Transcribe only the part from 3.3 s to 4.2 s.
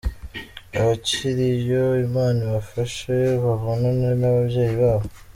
babonane